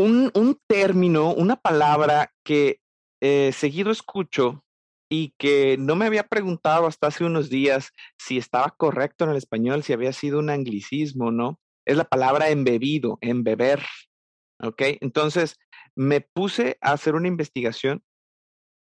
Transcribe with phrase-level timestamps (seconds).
[0.00, 2.80] un, un término, una palabra que
[3.20, 4.64] eh, seguido escucho
[5.10, 9.36] y que no me había preguntado hasta hace unos días si estaba correcto en el
[9.36, 11.58] español, si había sido un anglicismo, ¿no?
[11.84, 13.82] Es la palabra embebido, embeber.
[14.62, 14.82] ¿Ok?
[15.00, 15.56] Entonces,
[15.94, 18.02] me puse a hacer una investigación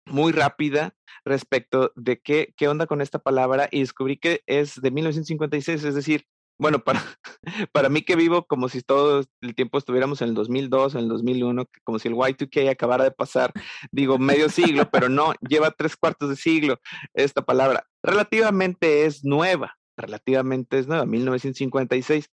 [0.06, 4.90] muy rápida respecto de qué, qué onda con esta palabra y descubrí que es de
[4.90, 6.26] 1956, es decir,
[6.58, 7.02] bueno, para,
[7.72, 11.08] para mí que vivo como si todo el tiempo estuviéramos en el 2002, en el
[11.08, 13.52] 2001, como si el Y2K acabara de pasar,
[13.90, 16.78] digo, medio siglo, pero no, lleva tres cuartos de siglo
[17.14, 17.86] esta palabra.
[18.02, 22.28] Relativamente es nueva, relativamente es nueva, 1956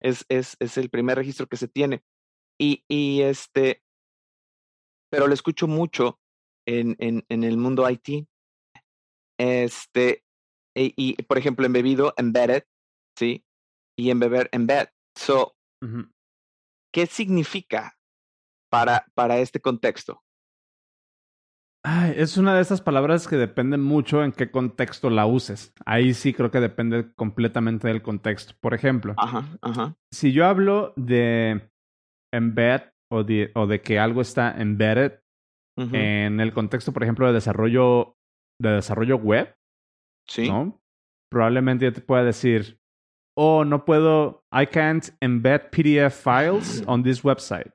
[0.00, 2.02] es, es, es el primer registro que se tiene.
[2.58, 3.82] Y, y este,
[5.10, 6.20] pero lo escucho mucho
[6.66, 8.26] en, en, en el mundo IT.
[9.38, 10.24] Este,
[10.74, 12.64] y, y, por ejemplo, embebido, embedded,
[13.18, 13.44] ¿sí?
[13.96, 14.88] Y embeber, embed.
[15.16, 15.54] So,
[16.92, 17.96] ¿qué significa
[18.70, 20.22] para, para este contexto?
[21.84, 25.74] Ay, es una de esas palabras que depende mucho en qué contexto la uses.
[25.84, 28.54] Ahí sí creo que depende completamente del contexto.
[28.60, 29.96] Por ejemplo, ajá, ajá.
[30.12, 31.68] si yo hablo de
[32.32, 35.20] embed o de, o de que algo está embedded
[35.76, 35.94] uh -huh.
[35.94, 38.16] en el contexto, por ejemplo, de desarrollo,
[38.60, 39.56] de desarrollo web,
[40.28, 40.48] sí.
[40.48, 40.80] ¿no?
[41.30, 42.78] Probablemente yo te pueda decir,
[43.36, 47.72] oh, no puedo, I can't embed PDF files on this website.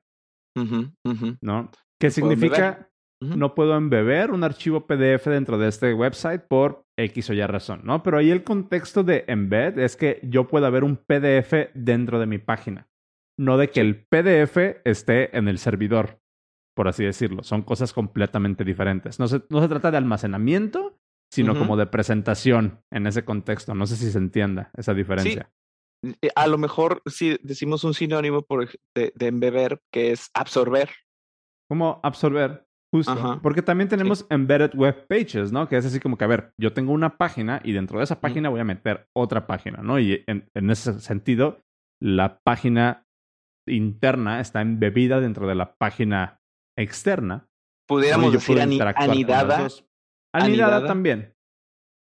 [0.57, 1.69] Uh -huh, ¿No?
[1.99, 2.89] ¿Qué significa?
[3.19, 7.81] No puedo embeber un archivo PDF dentro de este website por X o Y razón,
[7.83, 8.03] ¿no?
[8.03, 12.27] Pero ahí el contexto de embed es que yo pueda ver un PDF dentro de
[12.27, 12.87] mi página.
[13.39, 16.19] No de que el PDF esté en el servidor,
[16.75, 17.43] por así decirlo.
[17.43, 19.19] Son cosas completamente diferentes.
[19.19, 20.96] No se, no se trata de almacenamiento,
[21.31, 21.59] sino uh -huh.
[21.59, 23.75] como de presentación en ese contexto.
[23.75, 25.49] No sé si se entienda esa diferencia.
[26.03, 26.29] Sí.
[26.35, 30.89] A lo mejor si decimos un sinónimo por, de, de embeber, que es absorber.
[31.69, 32.65] ¿Cómo absorber?
[32.93, 33.11] Justo.
[33.11, 33.39] Ajá.
[33.41, 34.25] Porque también tenemos sí.
[34.29, 35.67] embedded web pages, ¿no?
[35.67, 38.21] Que es así como que, a ver, yo tengo una página y dentro de esa
[38.21, 39.99] página voy a meter otra página, ¿no?
[39.99, 41.59] Y en, en ese sentido,
[42.01, 43.05] la página
[43.67, 46.39] interna está embebida dentro de la página
[46.77, 47.47] externa.
[47.87, 49.67] Pudiéramos decir ani anidada.
[50.33, 51.33] Anidada, anidada también.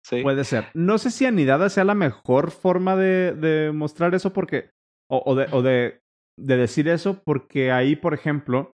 [0.05, 0.21] Sí.
[0.23, 0.67] Puede ser.
[0.73, 4.71] No sé si anidada sea la mejor forma de, de mostrar eso porque.
[5.09, 6.01] O, o, de, o de,
[6.39, 8.71] de decir eso, porque ahí, por ejemplo,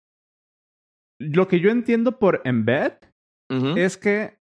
[1.20, 2.94] lo que yo entiendo por embed
[3.50, 3.78] uh -huh.
[3.78, 4.38] es que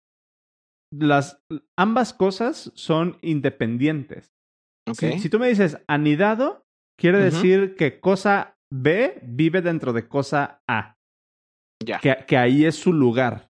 [0.92, 1.40] las
[1.78, 4.30] ambas cosas son independientes.
[4.88, 5.14] Okay.
[5.14, 6.62] Si, si, tú me dices anidado,
[6.98, 7.24] quiere uh -huh.
[7.24, 10.94] decir que cosa B vive dentro de cosa A.
[11.84, 12.00] Ya.
[12.00, 13.47] Que, que, ahí es su lugar.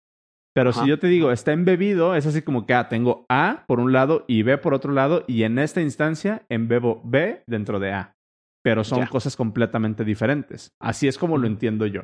[0.59, 0.83] Pero Ajá.
[0.83, 3.93] si yo te digo está embebido, es así como que ah, tengo A por un
[3.93, 8.17] lado y B por otro lado, y en esta instancia embebo B dentro de A.
[8.65, 9.07] Pero son ya.
[9.07, 10.73] cosas completamente diferentes.
[10.83, 12.03] Así es como lo entiendo yo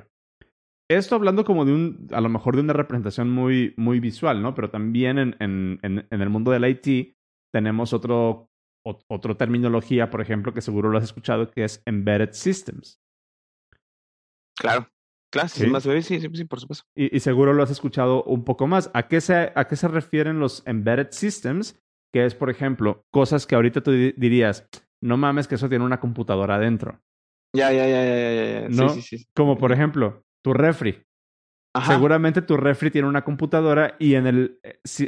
[0.91, 4.55] esto hablando como de un, a lo mejor de una representación muy, muy visual, ¿no?
[4.55, 7.17] Pero también en, en, en, en el mundo del IT
[7.53, 8.51] tenemos otro,
[8.87, 13.01] o, otro terminología, por ejemplo, que seguro lo has escuchado, que es Embedded Systems.
[14.57, 14.89] Claro,
[15.35, 16.85] claro, sí, más sí, sí, sí, por supuesto.
[16.97, 18.91] Y, y, seguro lo has escuchado un poco más.
[18.95, 21.79] ¿A qué, se, ¿A qué se refieren los Embedded Systems?
[22.13, 24.69] Que es, por ejemplo, cosas que ahorita tú dirías,
[25.03, 27.01] no mames que eso tiene una computadora adentro.
[27.55, 28.69] Ya, ya, ya, ya, ya, ya.
[28.69, 28.89] ¿No?
[28.91, 29.27] Sí, sí, sí.
[29.35, 31.03] Como por ejemplo, tu refri.
[31.77, 31.95] Ajá.
[31.95, 34.61] Seguramente tu refri tiene una computadora y en el,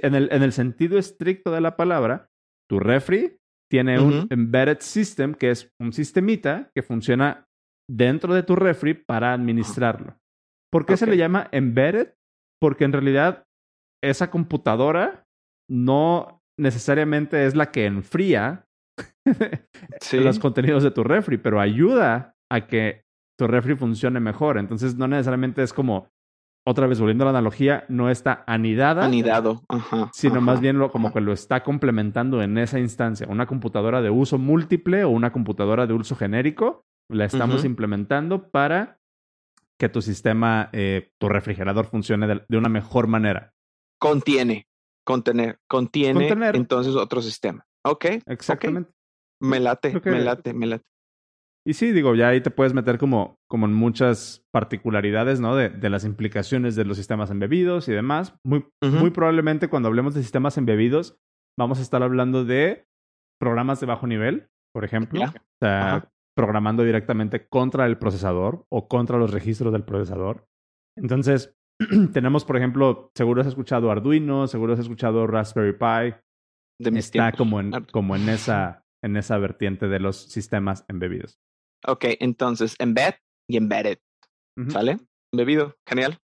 [0.02, 2.28] en, el, en el sentido estricto de la palabra,
[2.68, 3.38] tu refri
[3.70, 4.22] tiene uh -huh.
[4.22, 7.45] un embedded system, que es un sistemita que funciona
[7.88, 10.16] dentro de tu refri para administrarlo.
[10.72, 10.98] ¿Por qué okay.
[10.98, 12.14] se le llama embedded?
[12.60, 13.44] Porque en realidad
[14.02, 15.24] esa computadora
[15.70, 18.66] no necesariamente es la que enfría
[20.00, 20.18] sí.
[20.18, 23.02] los contenidos de tu refri, pero ayuda a que
[23.38, 24.58] tu refri funcione mejor.
[24.58, 26.08] Entonces, no necesariamente es como,
[26.66, 29.04] otra vez volviendo a la analogía, no está anidada.
[29.04, 33.26] Anidado, ajá, Sino ajá, más bien lo, como que lo está complementando en esa instancia.
[33.28, 37.66] Una computadora de uso múltiple o una computadora de uso genérico, la estamos uh -huh.
[37.66, 38.98] implementando para
[39.78, 43.52] que tu sistema, eh, tu refrigerador funcione de, de, una mejor manera.
[44.00, 44.66] Contiene,
[45.04, 46.56] contener, contiene Contener.
[46.56, 47.66] entonces otro sistema.
[47.84, 48.06] Ok.
[48.26, 48.90] Exactamente.
[48.90, 49.48] Okay.
[49.48, 50.12] Me late, okay.
[50.12, 50.84] me late, me late.
[51.66, 55.56] Y sí, digo, ya ahí te puedes meter como, como en muchas particularidades, ¿no?
[55.56, 58.34] De, de las implicaciones de los sistemas embebidos y demás.
[58.44, 59.00] Muy, uh -huh.
[59.00, 61.18] muy probablemente cuando hablemos de sistemas embebidos,
[61.58, 62.86] vamos a estar hablando de
[63.40, 65.18] programas de bajo nivel, por ejemplo.
[65.18, 65.28] Yeah.
[65.28, 66.08] O sea.
[66.36, 70.46] Programando directamente contra el procesador o contra los registros del procesador.
[70.94, 71.56] Entonces,
[72.12, 76.14] tenemos, por ejemplo, seguro has escuchado Arduino, seguro has escuchado Raspberry Pi.
[76.78, 81.38] De Está como en, como en esa, en esa vertiente de los sistemas embebidos.
[81.86, 83.14] Ok, entonces embed
[83.48, 83.98] y embedded.
[84.68, 84.98] ¿Sale?
[85.34, 85.74] Bebido.
[85.86, 86.18] Genial.